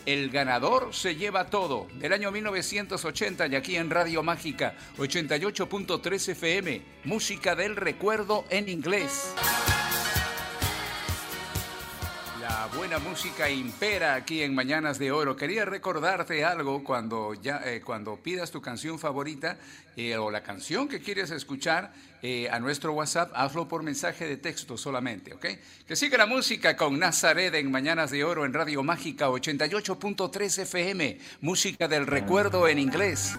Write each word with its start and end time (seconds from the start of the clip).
El 0.04 0.30
ganador 0.30 0.94
se 0.94 1.16
lleva 1.16 1.46
todo, 1.46 1.88
del 1.94 2.12
año 2.12 2.30
1980 2.30 3.46
y 3.48 3.54
aquí 3.56 3.76
en 3.76 3.90
Radio 3.90 4.22
Mágica 4.22 4.74
88.3 4.98 6.28
FM, 6.28 6.82
música 7.04 7.56
del 7.56 7.76
recuerdo 7.76 8.44
en 8.50 8.68
inglés. 8.68 9.34
Buena 12.88 13.00
música 13.00 13.50
impera 13.50 14.14
aquí 14.14 14.42
en 14.44 14.54
Mañanas 14.54 14.96
de 15.00 15.10
Oro. 15.10 15.34
Quería 15.34 15.64
recordarte 15.64 16.44
algo 16.44 16.84
cuando, 16.84 17.34
ya, 17.34 17.60
eh, 17.64 17.80
cuando 17.84 18.14
pidas 18.14 18.52
tu 18.52 18.62
canción 18.62 18.96
favorita 18.96 19.58
eh, 19.96 20.16
o 20.16 20.30
la 20.30 20.44
canción 20.44 20.86
que 20.86 21.00
quieres 21.00 21.32
escuchar 21.32 21.92
eh, 22.22 22.48
a 22.48 22.60
nuestro 22.60 22.92
WhatsApp, 22.92 23.32
hazlo 23.34 23.66
por 23.66 23.82
mensaje 23.82 24.28
de 24.28 24.36
texto 24.36 24.78
solamente, 24.78 25.34
¿ok? 25.34 25.46
Que 25.84 25.96
siga 25.96 26.16
la 26.16 26.26
música 26.26 26.76
con 26.76 26.96
Nazaret 26.96 27.52
en 27.54 27.72
Mañanas 27.72 28.12
de 28.12 28.22
Oro 28.22 28.44
en 28.44 28.54
Radio 28.54 28.84
Mágica 28.84 29.30
88.3 29.30 30.62
FM, 30.62 31.18
música 31.40 31.88
del 31.88 32.06
recuerdo 32.06 32.68
en 32.68 32.78
inglés. 32.78 33.36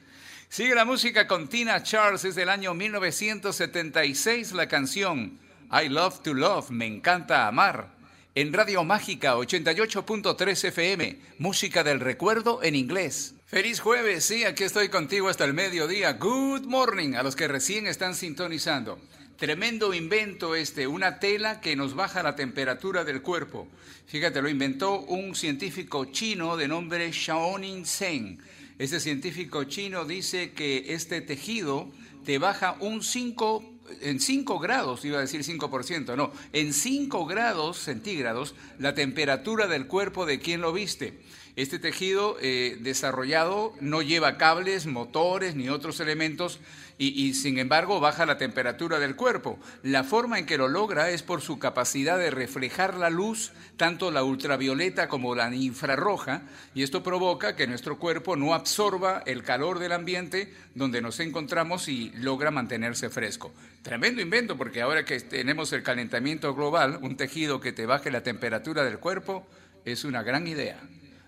Sigue 0.48 0.74
la 0.74 0.84
música 0.84 1.26
con 1.26 1.48
Tina 1.48 1.82
Charles, 1.82 2.24
es 2.24 2.34
del 2.34 2.48
año 2.48 2.74
1976 2.74 4.52
la 4.52 4.68
canción 4.68 5.38
I 5.70 5.88
Love 5.88 6.20
to 6.22 6.34
Love, 6.34 6.70
me 6.70 6.86
encanta 6.86 7.48
amar. 7.48 7.92
En 8.36 8.52
Radio 8.52 8.84
Mágica 8.84 9.36
88.3 9.36 10.68
FM, 10.68 11.18
música 11.38 11.82
del 11.82 12.00
recuerdo 12.00 12.62
en 12.62 12.76
inglés. 12.76 13.34
Feliz 13.46 13.80
jueves, 13.80 14.24
sí, 14.24 14.44
aquí 14.44 14.64
estoy 14.64 14.88
contigo 14.88 15.28
hasta 15.28 15.44
el 15.44 15.54
mediodía. 15.54 16.12
Good 16.14 16.66
morning 16.66 17.14
a 17.14 17.22
los 17.22 17.36
que 17.36 17.48
recién 17.48 17.86
están 17.86 18.14
sintonizando. 18.14 18.98
Tremendo 19.36 19.92
invento 19.94 20.54
este, 20.54 20.86
una 20.86 21.18
tela 21.18 21.60
que 21.60 21.74
nos 21.74 21.94
baja 21.94 22.22
la 22.22 22.36
temperatura 22.36 23.04
del 23.04 23.22
cuerpo. 23.22 23.68
Fíjate, 24.06 24.40
lo 24.40 24.48
inventó 24.48 25.00
un 25.00 25.34
científico 25.34 26.04
chino 26.06 26.56
de 26.56 26.68
nombre 26.68 27.12
Xiaoning 27.12 27.84
Zheng. 27.84 28.38
Este 28.78 28.98
científico 28.98 29.64
chino 29.64 30.04
dice 30.04 30.50
que 30.52 30.94
este 30.94 31.20
tejido 31.20 31.88
te 32.24 32.38
baja 32.38 32.76
un 32.80 33.04
5 33.04 33.64
en 34.00 34.18
5 34.18 34.58
grados, 34.58 35.04
iba 35.04 35.18
a 35.18 35.20
decir 35.20 35.42
5%, 35.42 36.16
no, 36.16 36.32
en 36.52 36.72
5 36.72 37.26
grados 37.26 37.78
centígrados 37.78 38.54
la 38.78 38.94
temperatura 38.94 39.68
del 39.68 39.86
cuerpo 39.86 40.26
de 40.26 40.40
quien 40.40 40.60
lo 40.60 40.72
viste. 40.72 41.20
Este 41.54 41.78
tejido 41.78 42.36
eh, 42.40 42.76
desarrollado 42.80 43.74
no 43.80 44.02
lleva 44.02 44.38
cables, 44.38 44.86
motores 44.86 45.54
ni 45.54 45.68
otros 45.68 46.00
elementos 46.00 46.58
y, 46.98 47.08
y, 47.08 47.34
sin 47.34 47.58
embargo 47.58 48.00
baja 48.00 48.26
la 48.26 48.38
temperatura 48.38 48.98
del 48.98 49.16
cuerpo. 49.16 49.58
La 49.82 50.04
forma 50.04 50.38
en 50.38 50.46
que 50.46 50.58
lo 50.58 50.68
logra 50.68 51.10
es 51.10 51.22
por 51.22 51.40
su 51.40 51.58
capacidad 51.58 52.18
de 52.18 52.30
reflejar 52.30 52.94
la 52.94 53.10
luz, 53.10 53.52
tanto 53.76 54.10
la 54.10 54.22
ultravioleta 54.22 55.08
como 55.08 55.34
la 55.34 55.54
infrarroja, 55.54 56.42
y 56.74 56.82
esto 56.82 57.02
provoca 57.02 57.56
que 57.56 57.66
nuestro 57.66 57.98
cuerpo 57.98 58.36
no 58.36 58.54
absorba 58.54 59.22
el 59.26 59.42
calor 59.42 59.78
del 59.78 59.92
ambiente 59.92 60.52
donde 60.74 61.02
nos 61.02 61.20
encontramos 61.20 61.88
y 61.88 62.10
logra 62.16 62.50
mantenerse 62.50 63.10
fresco. 63.10 63.52
Tremendo 63.82 64.22
invento 64.22 64.56
porque 64.56 64.82
ahora 64.82 65.04
que 65.04 65.20
tenemos 65.20 65.72
el 65.72 65.82
calentamiento 65.82 66.54
global, 66.54 66.98
un 67.02 67.16
tejido 67.16 67.60
que 67.60 67.72
te 67.72 67.86
baje 67.86 68.10
la 68.10 68.22
temperatura 68.22 68.84
del 68.84 68.98
cuerpo 68.98 69.46
es 69.84 70.04
una 70.04 70.22
gran 70.22 70.46
idea. 70.46 70.80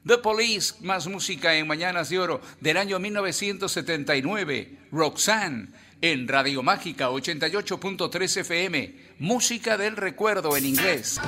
The 0.07 0.19
Police, 0.19 0.75
más 0.83 1.09
música 1.09 1.57
en 1.57 1.67
Mañanas 1.67 2.11
de 2.11 2.21
Oro 2.21 2.41
del 2.61 2.77
año 2.77 3.01
1979. 3.01 4.79
Roxanne 4.93 5.67
en 6.01 6.29
Radio 6.29 6.63
Mágica 6.63 7.11
88.3 7.11 8.37
FM. 8.43 8.95
Música 9.19 9.77
del 9.77 9.97
recuerdo 9.97 10.57
en 10.57 10.67
inglés. 10.67 11.19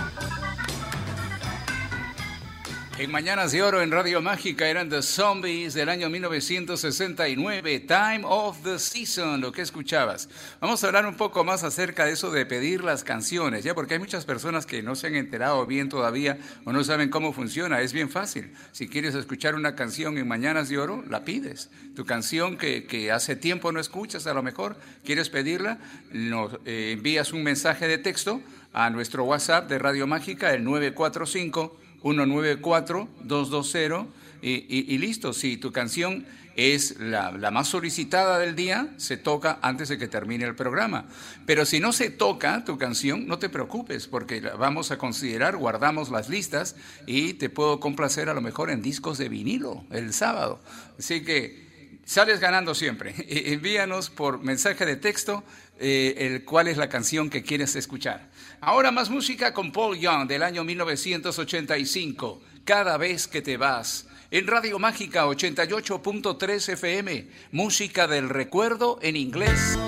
En 2.98 3.12
Mañanas 3.12 3.52
de 3.52 3.62
Oro 3.62 3.80
en 3.80 3.92
Radio 3.92 4.20
Mágica 4.20 4.66
eran 4.66 4.88
The 4.88 5.02
Zombies 5.02 5.72
del 5.72 5.88
año 5.88 6.10
1969, 6.10 7.86
Time 7.86 8.22
of 8.24 8.60
the 8.64 8.76
Season, 8.80 9.40
lo 9.40 9.52
que 9.52 9.62
escuchabas. 9.62 10.28
Vamos 10.60 10.82
a 10.82 10.88
hablar 10.88 11.06
un 11.06 11.14
poco 11.14 11.44
más 11.44 11.62
acerca 11.62 12.06
de 12.06 12.14
eso 12.14 12.32
de 12.32 12.44
pedir 12.44 12.82
las 12.82 13.04
canciones, 13.04 13.62
ya 13.62 13.72
porque 13.72 13.94
hay 13.94 14.00
muchas 14.00 14.24
personas 14.24 14.66
que 14.66 14.82
no 14.82 14.96
se 14.96 15.06
han 15.06 15.14
enterado 15.14 15.64
bien 15.64 15.88
todavía 15.88 16.38
o 16.64 16.72
no 16.72 16.82
saben 16.82 17.08
cómo 17.08 17.32
funciona. 17.32 17.80
Es 17.82 17.92
bien 17.92 18.10
fácil. 18.10 18.52
Si 18.72 18.88
quieres 18.88 19.14
escuchar 19.14 19.54
una 19.54 19.76
canción 19.76 20.18
en 20.18 20.26
Mañanas 20.26 20.68
de 20.68 20.78
Oro, 20.78 21.04
la 21.08 21.24
pides. 21.24 21.70
Tu 21.94 22.04
canción 22.04 22.56
que, 22.56 23.12
hace 23.12 23.36
tiempo 23.36 23.70
no 23.70 23.78
escuchas, 23.78 24.26
a 24.26 24.34
lo 24.34 24.42
mejor 24.42 24.76
quieres 25.04 25.30
pedirla, 25.30 25.78
nos 26.10 26.54
eh, 26.64 26.94
envías 26.96 27.32
un 27.32 27.44
mensaje 27.44 27.86
de 27.86 27.98
texto 27.98 28.42
a 28.72 28.90
nuestro 28.90 29.22
WhatsApp 29.22 29.68
de 29.68 29.78
Radio 29.78 30.08
Mágica, 30.08 30.52
el 30.52 30.64
945 30.64 31.86
194-220 32.02 34.06
y, 34.40 34.94
y, 34.94 34.98
listo. 34.98 35.32
Si 35.32 35.56
tu 35.56 35.72
canción 35.72 36.24
es 36.54 36.98
la, 36.98 37.32
la, 37.32 37.50
más 37.50 37.68
solicitada 37.68 38.38
del 38.38 38.56
día, 38.56 38.92
se 38.96 39.16
toca 39.16 39.58
antes 39.62 39.88
de 39.88 39.98
que 39.98 40.08
termine 40.08 40.44
el 40.44 40.54
programa. 40.54 41.06
Pero 41.46 41.64
si 41.64 41.80
no 41.80 41.92
se 41.92 42.10
toca 42.10 42.64
tu 42.64 42.78
canción, 42.78 43.26
no 43.26 43.38
te 43.38 43.48
preocupes, 43.48 44.06
porque 44.06 44.40
la 44.40 44.56
vamos 44.56 44.90
a 44.90 44.98
considerar, 44.98 45.56
guardamos 45.56 46.10
las 46.10 46.28
listas 46.28 46.76
y 47.06 47.34
te 47.34 47.48
puedo 47.48 47.80
complacer 47.80 48.28
a 48.28 48.34
lo 48.34 48.40
mejor 48.40 48.70
en 48.70 48.82
discos 48.82 49.18
de 49.18 49.28
vinilo 49.28 49.84
el 49.90 50.12
sábado. 50.12 50.60
Así 50.98 51.24
que 51.24 51.67
sales 52.08 52.40
ganando 52.40 52.74
siempre. 52.74 53.14
Envíanos 53.52 54.08
por 54.10 54.42
mensaje 54.42 54.86
de 54.86 54.96
texto 54.96 55.44
eh, 55.78 56.14
el 56.18 56.44
cuál 56.44 56.66
es 56.66 56.78
la 56.78 56.88
canción 56.88 57.30
que 57.30 57.42
quieres 57.42 57.76
escuchar. 57.76 58.28
Ahora 58.60 58.90
más 58.90 59.10
música 59.10 59.52
con 59.52 59.70
Paul 59.70 59.98
Young 59.98 60.26
del 60.26 60.42
año 60.42 60.64
1985, 60.64 62.42
Cada 62.64 62.96
vez 62.96 63.28
que 63.28 63.42
te 63.42 63.56
vas. 63.56 64.06
En 64.30 64.46
Radio 64.46 64.78
Mágica 64.78 65.26
88.3 65.26 66.72
FM, 66.72 67.28
música 67.52 68.06
del 68.06 68.28
recuerdo 68.28 68.98
en 69.00 69.16
inglés. 69.16 69.78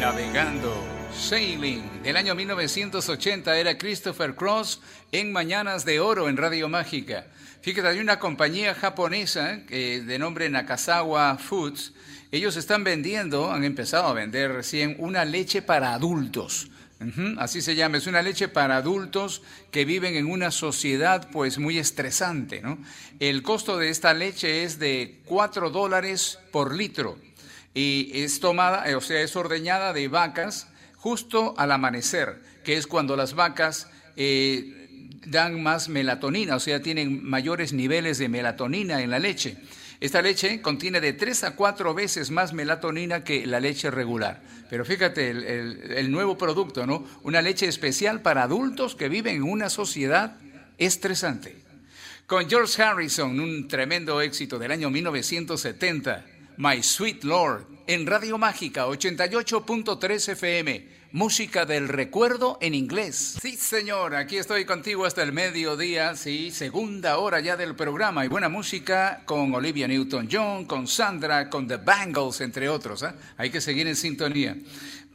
Navegando, 0.00 0.74
Sailing, 1.16 2.02
del 2.02 2.16
año 2.16 2.34
1980 2.34 3.56
era 3.56 3.78
Christopher 3.78 4.34
Cross 4.34 4.80
en 5.12 5.30
Mañanas 5.32 5.84
de 5.84 6.00
Oro 6.00 6.28
en 6.28 6.36
Radio 6.36 6.68
Mágica. 6.68 7.26
Fíjate, 7.62 7.88
hay 7.88 7.98
una 7.98 8.18
compañía 8.18 8.74
japonesa 8.74 9.60
eh, 9.68 10.02
de 10.06 10.18
nombre 10.18 10.48
Nakazawa 10.48 11.36
Foods. 11.38 11.92
Ellos 12.32 12.56
están 12.56 12.84
vendiendo, 12.84 13.50
han 13.52 13.64
empezado 13.64 14.06
a 14.08 14.12
vender 14.12 14.52
recién 14.52 14.96
una 14.98 15.24
leche 15.24 15.62
para 15.62 15.94
adultos 15.94 16.70
así 17.38 17.62
se 17.62 17.74
llama, 17.74 17.96
es 17.96 18.06
una 18.06 18.20
leche 18.20 18.48
para 18.48 18.76
adultos 18.76 19.42
que 19.70 19.84
viven 19.84 20.16
en 20.16 20.26
una 20.26 20.50
sociedad 20.50 21.28
pues 21.30 21.58
muy 21.58 21.78
estresante. 21.78 22.60
¿no? 22.60 22.78
El 23.18 23.42
costo 23.42 23.78
de 23.78 23.88
esta 23.88 24.12
leche 24.12 24.64
es 24.64 24.78
de 24.78 25.20
4 25.24 25.70
dólares 25.70 26.38
por 26.52 26.74
litro 26.74 27.18
y 27.72 28.10
es 28.14 28.40
tomada, 28.40 28.88
eh, 28.88 28.94
o 28.94 29.00
sea, 29.00 29.20
es 29.20 29.34
ordeñada 29.34 29.92
de 29.92 30.08
vacas 30.08 30.68
justo 30.96 31.54
al 31.56 31.72
amanecer, 31.72 32.42
que 32.64 32.76
es 32.76 32.86
cuando 32.86 33.16
las 33.16 33.34
vacas 33.34 33.88
eh, 34.16 34.79
dan 35.24 35.62
más 35.62 35.88
melatonina, 35.88 36.56
o 36.56 36.60
sea, 36.60 36.82
tienen 36.82 37.24
mayores 37.24 37.72
niveles 37.72 38.18
de 38.18 38.28
melatonina 38.28 39.02
en 39.02 39.10
la 39.10 39.18
leche. 39.18 39.56
Esta 40.00 40.22
leche 40.22 40.62
contiene 40.62 41.00
de 41.00 41.12
3 41.12 41.44
a 41.44 41.56
4 41.56 41.92
veces 41.92 42.30
más 42.30 42.54
melatonina 42.54 43.22
que 43.22 43.46
la 43.46 43.60
leche 43.60 43.90
regular. 43.90 44.40
Pero 44.70 44.84
fíjate, 44.84 45.30
el, 45.30 46.10
nuevo 46.10 46.38
producto, 46.38 46.86
¿no? 46.86 47.06
Una 47.22 47.42
leche 47.42 47.66
especial 47.66 48.22
para 48.22 48.44
adultos 48.44 48.94
que 48.94 49.10
viven 49.10 49.36
en 49.36 49.42
una 49.42 49.68
sociedad 49.68 50.38
estresante. 50.78 51.62
Con 52.26 52.48
George 52.48 52.82
Harrison, 52.82 53.38
un 53.38 53.68
tremendo 53.68 54.22
éxito 54.22 54.58
del 54.58 54.70
año 54.70 54.88
1970, 54.88 56.24
My 56.56 56.82
Sweet 56.82 57.24
Lord, 57.24 57.66
en 57.86 58.06
Radio 58.06 58.38
Mágica 58.38 58.86
88.3 58.86 60.32
FM 60.32 60.99
música 61.12 61.66
del 61.66 61.88
recuerdo 61.88 62.58
en 62.60 62.74
inglés. 62.74 63.36
Sí, 63.40 63.56
señor, 63.56 64.14
aquí 64.14 64.36
estoy 64.36 64.64
contigo 64.64 65.04
hasta 65.04 65.22
el 65.22 65.32
mediodía, 65.32 66.14
sí, 66.16 66.50
segunda 66.50 67.18
hora 67.18 67.40
ya 67.40 67.56
del 67.56 67.74
programa 67.74 68.24
y 68.24 68.28
buena 68.28 68.48
música 68.48 69.22
con 69.24 69.52
Olivia 69.54 69.88
Newton-John, 69.88 70.66
con 70.66 70.86
Sandra, 70.86 71.50
con 71.50 71.66
The 71.66 71.78
Bangles, 71.78 72.40
entre 72.40 72.68
otros. 72.68 73.02
¿eh? 73.02 73.12
Hay 73.36 73.50
que 73.50 73.60
seguir 73.60 73.86
en 73.88 73.96
sintonía. 73.96 74.56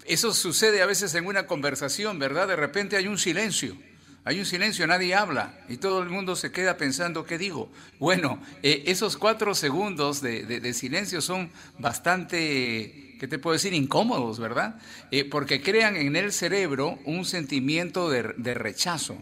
Eso 0.06 0.34
sucede 0.34 0.82
a 0.82 0.86
veces 0.86 1.16
en 1.16 1.26
una 1.26 1.48
conversación, 1.48 2.20
¿verdad? 2.20 2.48
De 2.48 2.56
repente 2.56 2.98
hay 2.98 3.08
un 3.08 3.18
silencio. 3.18 3.76
Hay 4.26 4.40
un 4.40 4.46
silencio, 4.46 4.86
nadie 4.88 5.16
habla 5.16 5.54
y 5.70 5.78
todo 5.78 6.02
el 6.02 6.10
mundo 6.10 6.36
se 6.36 6.52
queda 6.52 6.76
pensando 6.78 7.26
qué 7.26 7.38
digo. 7.38 7.72
Bueno, 8.00 8.42
eh, 8.64 8.84
esos 8.88 9.18
cuatro 9.18 9.56
segundos 9.56 10.22
de 10.22 10.74
silencio 10.74 11.22
son 11.22 11.50
bastante 11.80 13.06
¿qué 13.20 13.28
te 13.28 13.40
puedo 13.40 13.54
decir? 13.54 13.74
Incómodos, 13.74 14.40
¿verdad? 14.40 14.76
Eh, 15.12 15.26
porque 15.26 15.62
crean 15.62 15.96
en 15.96 16.16
el 16.16 16.32
cerebro 16.32 17.00
un 17.06 17.26
sentimiento 17.26 18.10
de, 18.10 18.54
rechazo. 18.54 19.18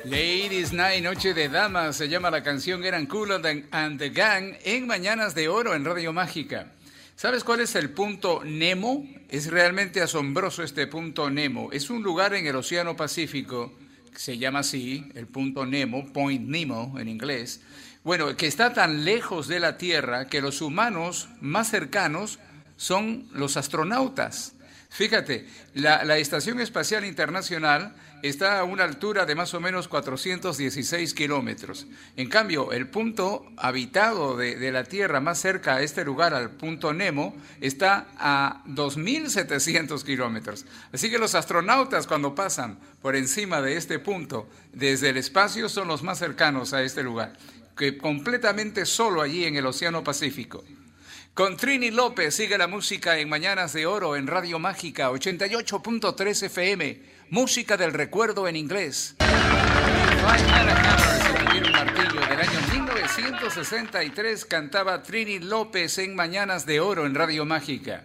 Ladies 0.06 0.72
Night, 0.72 1.02
Noche 1.02 1.34
de 1.34 1.48
Damas, 1.48 1.96
se 1.96 2.08
llama 2.08 2.30
la 2.30 2.44
canción 2.44 2.84
Eran 2.84 3.06
Cool 3.06 3.32
and 3.72 3.98
the 3.98 4.10
Gang 4.10 4.54
en 4.62 4.86
Mañanas 4.86 5.34
de 5.34 5.48
Oro 5.48 5.74
en 5.74 5.84
Radio 5.84 6.12
Mágica. 6.12 6.68
¿Sabes 7.16 7.42
cuál 7.42 7.58
es 7.58 7.74
el 7.74 7.90
punto 7.90 8.44
Nemo? 8.44 9.04
Es 9.28 9.50
realmente 9.50 10.00
asombroso 10.00 10.62
este 10.62 10.86
punto 10.86 11.28
Nemo. 11.28 11.72
Es 11.72 11.90
un 11.90 12.04
lugar 12.04 12.34
en 12.34 12.46
el 12.46 12.54
Océano 12.54 12.94
Pacífico, 12.94 13.76
se 14.14 14.38
llama 14.38 14.60
así, 14.60 15.10
el 15.16 15.26
punto 15.26 15.66
Nemo, 15.66 16.12
Point 16.12 16.48
Nemo 16.48 17.00
en 17.00 17.08
inglés. 17.08 17.60
Bueno, 18.04 18.36
que 18.36 18.46
está 18.46 18.72
tan 18.72 19.04
lejos 19.04 19.48
de 19.48 19.58
la 19.58 19.76
Tierra 19.76 20.28
que 20.28 20.40
los 20.40 20.62
humanos 20.62 21.28
más 21.40 21.68
cercanos 21.68 22.38
son 22.76 23.28
los 23.32 23.56
astronautas. 23.56 24.52
Fíjate, 24.88 25.48
la, 25.74 26.04
la 26.04 26.16
Estación 26.16 26.60
Espacial 26.60 27.04
Internacional 27.04 27.96
está 28.28 28.60
a 28.60 28.64
una 28.64 28.84
altura 28.84 29.26
de 29.26 29.34
más 29.34 29.54
o 29.54 29.60
menos 29.60 29.88
416 29.88 31.14
kilómetros. 31.14 31.86
En 32.16 32.28
cambio, 32.28 32.72
el 32.72 32.88
punto 32.88 33.46
habitado 33.56 34.36
de, 34.36 34.70
la 34.70 34.84
Tierra 34.84 35.20
más 35.20 35.38
cerca 35.38 35.76
a 35.76 35.82
este 35.82 36.04
lugar, 36.04 36.34
al 36.34 36.50
punto 36.50 36.92
Nemo, 36.92 37.36
está 37.60 38.08
a 38.18 38.62
2.700 38.66 40.02
kilómetros. 40.02 40.64
Así 40.92 41.10
que 41.10 41.18
los 41.18 41.34
astronautas 41.34 42.06
cuando 42.06 42.34
pasan 42.34 42.78
por 43.02 43.16
encima 43.16 43.60
de 43.60 43.76
este 43.76 43.98
punto 43.98 44.48
desde 44.72 45.10
el 45.10 45.16
espacio 45.16 45.68
son 45.68 45.88
los 45.88 46.02
más 46.02 46.18
cercanos 46.18 46.72
a 46.72 46.82
este 46.82 47.02
lugar, 47.02 47.32
que 47.76 47.98
completamente 47.98 48.86
solo 48.86 49.22
allí 49.22 49.44
en 49.44 49.56
el 49.56 49.66
Océano 49.66 50.02
Pacífico. 50.02 50.64
Con 51.36 51.58
Trini 51.58 51.90
López 51.90 52.34
sigue 52.34 52.56
la 52.56 52.66
música 52.66 53.18
en 53.18 53.28
Mañanas 53.28 53.74
de 53.74 53.84
Oro 53.84 54.16
en 54.16 54.26
Radio 54.26 54.58
Mágica 54.58 55.10
88.3 55.10 56.44
FM 56.44 57.15
música 57.30 57.76
del 57.76 57.92
recuerdo 57.92 58.46
en 58.48 58.56
inglés. 58.56 59.16
del 62.28 62.40
año 62.40 62.60
1963 62.72 64.44
cantaba 64.44 65.02
Trini 65.02 65.38
López 65.38 65.98
en 65.98 66.14
Mañanas 66.14 66.66
de 66.66 66.80
Oro 66.80 67.06
en 67.06 67.14
Radio 67.14 67.44
Mágica. 67.44 68.04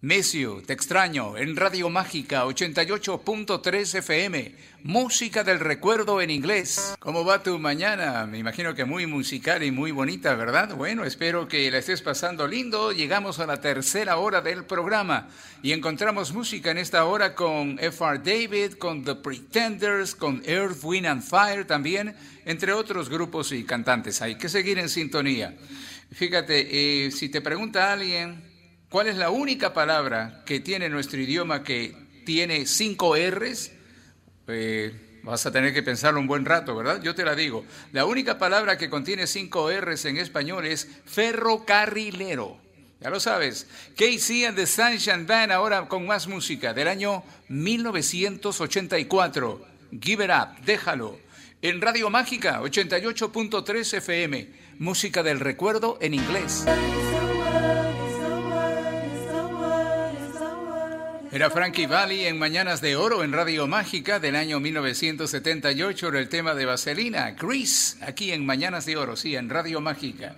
Miss 0.05 0.38
te 0.67 0.74
extraño, 0.74 1.35
en 1.35 1.55
Radio 1.55 1.89
Mágica 1.89 2.45
88.3 2.45 3.95
FM, 3.95 4.53
música 4.83 5.43
del 5.43 5.59
recuerdo 5.59 6.21
en 6.21 6.29
inglés. 6.29 6.93
¿Cómo 7.00 7.25
va 7.25 7.41
tu 7.41 7.57
mañana? 7.57 8.27
Me 8.27 8.38
imagino 8.38 8.75
que 8.75 8.85
muy 8.85 9.07
musical 9.07 9.63
y 9.63 9.71
muy 9.71 9.89
bonita, 9.89 10.35
¿verdad? 10.35 10.75
Bueno, 10.75 11.05
espero 11.05 11.47
que 11.47 11.71
la 11.71 11.79
estés 11.79 12.03
pasando 12.03 12.47
lindo. 12.47 12.91
Llegamos 12.91 13.39
a 13.39 13.47
la 13.47 13.59
tercera 13.59 14.17
hora 14.17 14.41
del 14.41 14.65
programa 14.65 15.27
y 15.63 15.71
encontramos 15.71 16.33
música 16.33 16.69
en 16.69 16.77
esta 16.77 17.05
hora 17.05 17.33
con 17.33 17.79
F.R. 17.79 18.19
David, 18.19 18.74
con 18.74 19.03
The 19.03 19.15
Pretenders, 19.15 20.13
con 20.13 20.43
Earth, 20.45 20.83
Wind 20.83 21.07
and 21.07 21.24
Fire 21.24 21.65
también, 21.65 22.15
entre 22.45 22.74
otros 22.74 23.09
grupos 23.09 23.51
y 23.51 23.63
cantantes. 23.63 24.21
Hay 24.21 24.35
que 24.35 24.50
seguir 24.50 24.77
en 24.77 24.89
sintonía. 24.89 25.57
Fíjate, 26.12 27.07
eh, 27.07 27.09
si 27.09 27.29
te 27.29 27.41
pregunta 27.41 27.91
alguien 27.91 28.45
¿Cuál 28.96 29.08
es 29.08 29.18
la 29.18 29.30
única 29.30 29.74
palabra 29.74 30.42
que 30.46 30.62
tiene 30.62 30.88
nuestro 30.88 31.20
idioma 31.20 31.64
que 31.64 31.94
tiene 32.25 32.66
cinco 32.66 33.18
R's? 33.18 33.74
Eh, 34.48 35.20
vas 35.22 35.46
a 35.46 35.52
tener 35.52 35.74
que 35.74 35.84
pensarlo 35.84 36.22
un 36.22 36.28
buen 36.28 36.46
rato, 36.46 36.78
¿verdad? 36.78 37.02
Yo 37.04 37.14
te 37.14 37.25
la 37.25 37.36
digo. 37.36 37.66
La 37.92 38.06
única 38.06 38.38
palabra 38.38 38.78
que 38.78 38.90
contiene 38.90 39.28
cinco 39.28 39.70
R's 39.70 40.06
en 40.06 40.16
español 40.16 40.66
es 40.66 40.88
ferrocarrilero. 41.04 42.58
Ya 43.02 43.10
lo 43.10 43.20
sabes. 43.20 43.68
Casey 43.98 44.46
and 44.46 44.56
the 44.56 44.66
Sunshine 44.66 45.28
Band 45.28 45.52
ahora 45.52 45.90
con 45.90 46.08
más 46.08 46.30
música 46.30 46.74
del 46.74 46.88
año 46.88 47.22
1984. 47.50 49.68
Give 50.02 50.24
it 50.24 50.32
up, 50.32 50.64
déjalo. 50.64 51.20
En 51.62 51.82
Radio 51.82 52.10
Mágica 52.10 52.62
88.3 52.62 53.98
FM. 53.98 54.48
Música 54.80 55.22
del 55.22 55.42
recuerdo 55.42 55.98
en 56.00 56.14
inglés. 56.14 56.64
Era 61.36 61.50
Frankie 61.50 61.86
Valli 61.86 62.24
en 62.24 62.39
Mañanas 62.39 62.80
de 62.80 62.96
Oro 62.96 63.22
en 63.22 63.34
Radio 63.34 63.68
Mágica 63.68 64.22
del 64.22 64.38
año 64.38 64.62
1978 64.62 66.08
el 66.08 66.30
tema 66.30 66.56
de 66.56 66.65
Vaselina, 66.65 67.36
Chris, 67.36 67.98
aquí 68.00 68.32
en 68.32 68.46
Mañanas 68.46 68.86
de 68.86 68.96
Oro, 68.96 69.18
sí, 69.18 69.36
en 69.36 69.50
Radio 69.50 69.82
Mágica. 69.82 70.38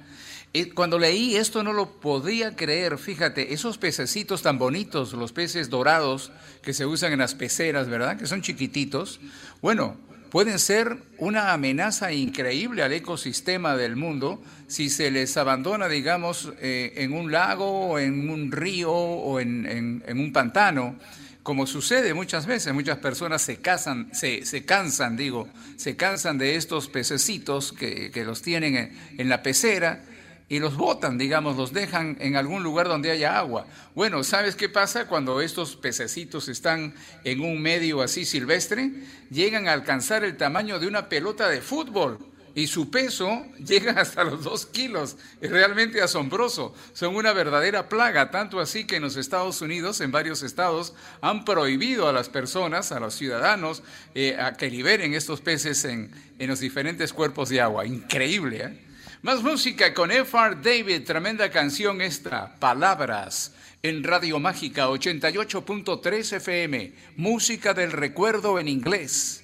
Cuando 0.74 0.98
leí 0.98 1.36
esto 1.36 1.62
no 1.62 1.72
lo 1.72 2.00
podía 2.00 2.56
creer, 2.56 2.98
fíjate, 2.98 3.54
esos 3.54 3.78
pececitos 3.78 4.42
tan 4.42 4.58
bonitos, 4.58 5.14
los 5.14 5.34
peces 5.34 5.70
dorados 5.70 6.32
que 6.64 6.74
se 6.74 6.88
usan 6.88 7.14
en 7.14 7.20
las 7.20 7.36
peceras, 7.36 7.88
¿verdad? 7.88 8.18
Que 8.18 8.26
son 8.26 8.42
chiquititos. 8.42 9.20
Bueno, 9.62 9.98
pueden 10.30 10.60
ser 10.60 10.98
una 11.18 11.54
amenaza 11.54 12.12
increíble 12.12 12.84
al 12.84 12.94
ecosistema 12.94 13.76
del 13.76 13.96
mundo 13.96 14.42
si 14.68 14.90
se 14.90 15.12
les 15.12 15.38
abandona, 15.38 15.88
digamos, 15.88 16.52
eh, 16.60 16.94
en 16.98 17.14
un 17.14 17.32
lago, 17.32 17.92
o 17.92 18.00
en 18.00 18.30
un 18.30 18.52
río 18.52 18.92
o 18.92 19.40
en, 19.40 20.04
un 20.08 20.34
pantano, 20.34 20.96
como 21.44 21.66
sucede 21.66 22.14
muchas 22.14 22.46
veces. 22.46 22.74
Muchas 22.74 22.98
personas 22.98 23.42
se, 23.42 23.58
casan, 23.58 24.10
se, 24.14 24.66
cansan, 24.66 25.16
digo, 25.16 25.48
se 25.78 25.96
cansan 25.96 26.38
de 26.38 26.56
estos 26.56 26.90
pececitos 26.90 27.72
que, 27.72 28.12
que 28.12 28.26
los 28.26 28.42
tienen 28.42 28.98
en 29.18 29.30
la 29.30 29.42
pecera 29.42 30.04
y 30.50 30.60
los 30.60 30.78
botan, 30.78 31.18
digamos, 31.18 31.58
los 31.58 31.74
dejan 31.74 32.18
en 32.22 32.38
algún 32.38 32.64
lugar 32.64 32.88
donde 32.88 33.12
haya 33.12 33.38
agua. 33.38 33.68
Bueno, 33.96 34.24
¿sabes 34.24 34.56
qué 34.56 34.70
pasa 34.70 35.08
cuando 35.08 35.42
estos 35.42 35.76
pececitos 35.76 36.48
están 36.48 36.94
en 37.26 37.42
un 37.42 37.62
medio 37.62 38.02
así 38.02 38.24
silvestre? 38.24 38.92
Llegan 39.30 39.68
a 39.68 39.74
alcanzar 39.74 40.24
el 40.24 40.38
tamaño 40.38 40.80
de 40.80 40.88
una 40.88 41.10
pelota 41.10 41.50
de 41.50 41.62
fútbol 41.62 42.20
y 42.56 42.68
su 42.68 42.90
peso 42.90 43.46
llega 43.60 43.92
hasta 44.00 44.24
los 44.24 44.46
dos 44.46 44.66
kilos. 44.66 45.18
Es 45.42 45.52
realmente 45.52 46.02
asombroso. 46.02 46.74
Son 46.94 47.14
una 47.18 47.34
verdadera 47.34 47.90
plaga, 47.90 48.32
tanto 48.32 48.62
así 48.62 48.86
que 48.86 48.96
en 48.96 49.04
los 49.04 49.18
Estados 49.18 49.62
Unidos, 49.62 50.00
en 50.00 50.14
varios 50.14 50.44
estados, 50.44 50.94
han 51.20 51.44
prohibido 51.44 52.08
a 52.08 52.14
las 52.14 52.30
personas, 52.30 52.94
a 52.94 53.02
los 53.02 53.16
ciudadanos, 53.16 53.84
eh, 54.16 54.38
a 54.40 54.54
que 54.56 54.72
liberen 54.72 55.14
estos 55.14 55.42
peces 55.42 55.84
en, 55.84 56.10
en 56.40 56.50
los 56.50 56.62
diferentes 56.62 57.12
cuerpos 57.12 57.50
de 57.50 57.60
agua. 57.60 57.86
Increíble, 57.86 58.64
¿eh? 58.64 58.87
Más 59.24 59.42
música 59.42 59.96
con 59.96 60.12
F.R. 60.12 60.58
David, 60.62 61.04
tremenda 61.04 61.50
canción 61.50 62.02
esta, 62.02 62.56
Palabras, 62.60 63.52
en 63.82 64.04
Radio 64.04 64.40
Mágica 64.40 64.88
88.3 64.90 66.34
FM, 66.34 66.94
música 67.16 67.74
del 67.74 67.92
recuerdo 67.92 68.60
en 68.60 68.68
inglés. 68.68 69.42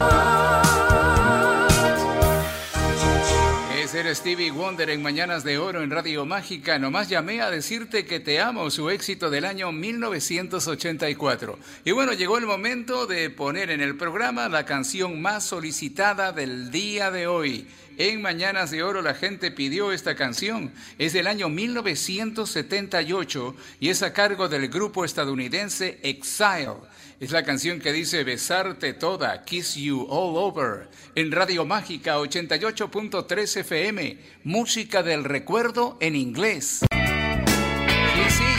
Es 3.94 4.00
el 4.00 4.16
Stevie 4.16 4.50
Wonder 4.50 4.90
en 4.90 5.04
Mañanas 5.04 5.44
de 5.44 5.60
Oro 5.60 5.84
en 5.84 5.92
Radio 5.92 6.26
Mágica. 6.26 6.80
Nomás 6.80 7.10
llamé 7.10 7.42
a 7.42 7.52
decirte 7.52 8.08
que 8.08 8.20
te 8.20 8.42
amo, 8.42 8.72
su 8.72 8.90
éxito 8.90 9.30
del 9.30 9.46
año 9.46 9.72
1984. 9.72 11.60
Y 11.86 11.92
bueno, 11.92 12.14
llegó 12.14 12.40
el 12.40 12.48
momento 12.48 13.06
de 13.06 13.30
poner 13.30 13.70
en 13.70 13.82
el 13.82 13.96
programa 13.96 14.50
la 14.50 14.66
canción 14.66 15.22
más 15.22 15.44
solicitada 15.44 16.32
del 16.32 16.72
día 16.72 17.12
de 17.12 17.28
hoy. 17.28 17.68
En 18.00 18.24
Mañanas 18.24 18.72
de 18.72 18.82
Oro 18.82 19.04
la 19.04 19.14
gente 19.14 19.52
pidió 19.52 19.92
esta 19.92 20.16
canción. 20.16 20.74
Es 20.98 21.14
del 21.14 21.28
año 21.28 21.50
1978 21.50 23.56
y 23.80 23.90
es 23.90 24.02
a 24.02 24.12
cargo 24.12 24.50
del 24.50 24.70
grupo 24.70 25.06
estadounidense 25.06 26.00
Exile. 26.02 26.78
Es 27.24 27.32
la 27.32 27.44
canción 27.44 27.80
que 27.80 27.94
dice 27.94 28.26
Besarte 28.26 28.92
toda, 28.92 29.46
Kiss 29.46 29.76
You 29.76 30.08
All 30.10 30.36
Over, 30.36 30.90
en 31.16 31.32
Radio 31.32 31.64
Mágica 31.64 32.18
88.3 32.18 33.62
FM, 33.62 34.18
música 34.44 35.02
del 35.04 35.24
recuerdo 35.24 35.98
en 36.02 36.18
inglés. 36.18 36.82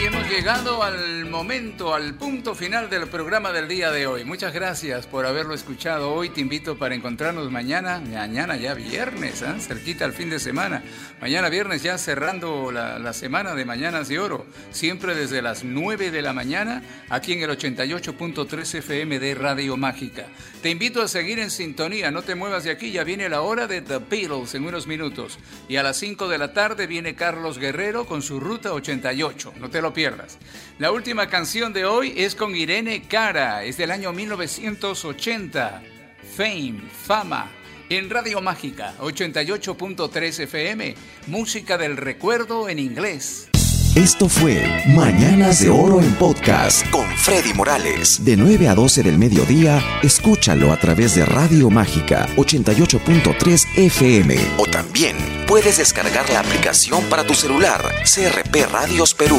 Hemos 0.02 0.30
llegado 0.30 0.82
al 0.82 1.23
momento, 1.34 1.92
al 1.92 2.14
punto 2.14 2.54
final 2.54 2.88
del 2.88 3.08
programa 3.08 3.50
del 3.50 3.66
día 3.66 3.90
de 3.90 4.06
hoy. 4.06 4.24
Muchas 4.24 4.54
gracias 4.54 5.08
por 5.08 5.26
haberlo 5.26 5.52
escuchado 5.52 6.12
hoy. 6.12 6.28
Te 6.28 6.40
invito 6.40 6.78
para 6.78 6.94
encontrarnos 6.94 7.50
mañana, 7.50 8.00
mañana 8.00 8.56
ya 8.56 8.72
viernes, 8.72 9.42
¿eh? 9.42 9.52
cerquita 9.58 10.04
al 10.04 10.12
fin 10.12 10.30
de 10.30 10.38
semana. 10.38 10.84
Mañana 11.20 11.48
viernes 11.48 11.82
ya 11.82 11.98
cerrando 11.98 12.70
la, 12.70 13.00
la, 13.00 13.12
semana 13.12 13.56
de 13.56 13.64
Mañanas 13.64 14.06
de 14.06 14.20
Oro, 14.20 14.46
siempre 14.70 15.16
desde 15.16 15.42
las 15.42 15.64
9 15.64 16.12
de 16.12 16.22
la 16.22 16.32
mañana, 16.32 16.84
aquí 17.08 17.32
en 17.32 17.42
el 17.42 17.50
88.3 17.50 18.74
FM 18.76 19.18
de 19.18 19.34
Radio 19.34 19.76
Mágica. 19.76 20.26
Te 20.62 20.70
invito 20.70 21.02
a 21.02 21.08
seguir 21.08 21.40
en 21.40 21.50
sintonía, 21.50 22.12
no 22.12 22.22
te 22.22 22.36
muevas 22.36 22.62
de 22.62 22.70
aquí, 22.70 22.92
ya 22.92 23.02
viene 23.02 23.28
la 23.28 23.40
hora 23.40 23.66
de 23.66 23.82
The 23.82 23.98
Beatles 23.98 24.54
en 24.54 24.66
unos 24.66 24.86
minutos. 24.86 25.38
Y 25.68 25.76
a 25.76 25.82
las 25.82 25.96
5 25.96 26.28
de 26.28 26.38
la 26.38 26.52
tarde 26.52 26.86
viene 26.86 27.16
Carlos 27.16 27.58
Guerrero 27.58 28.06
con 28.06 28.22
su 28.22 28.38
Ruta 28.38 28.72
88. 28.72 29.54
No 29.58 29.68
te 29.68 29.82
lo 29.82 29.92
pierdas. 29.92 30.38
La 30.78 30.90
última 31.24 31.38
canción 31.38 31.72
de 31.72 31.86
hoy 31.86 32.12
es 32.16 32.34
con 32.34 32.54
Irene 32.54 33.02
Cara, 33.02 33.64
es 33.64 33.78
del 33.78 33.90
año 33.90 34.12
1980. 34.12 35.82
Fame, 36.36 36.82
fama, 36.90 37.50
en 37.88 38.10
Radio 38.10 38.42
Mágica 38.42 38.94
88.3 38.98 40.40
FM, 40.40 40.94
música 41.28 41.78
del 41.78 41.96
recuerdo 41.96 42.68
en 42.68 42.78
inglés. 42.78 43.48
Esto 43.94 44.28
fue 44.28 44.60
Mañanas 44.88 45.60
de 45.60 45.70
Oro 45.70 46.00
en 46.00 46.12
Podcast 46.16 46.90
con 46.90 47.06
Freddy 47.16 47.54
Morales. 47.54 48.22
De 48.24 48.36
9 48.36 48.68
a 48.68 48.74
12 48.74 49.02
del 49.04 49.16
mediodía, 49.16 49.82
escúchalo 50.02 50.72
a 50.72 50.76
través 50.78 51.14
de 51.14 51.24
Radio 51.24 51.70
Mágica 51.70 52.28
88.3 52.36 53.66
FM. 53.76 54.36
O 54.58 54.66
también 54.66 55.16
puedes 55.46 55.78
descargar 55.78 56.28
la 56.28 56.40
aplicación 56.40 57.02
para 57.04 57.24
tu 57.24 57.34
celular 57.34 57.80
CRP 58.02 58.66
Radios 58.70 59.14
Perú. 59.14 59.38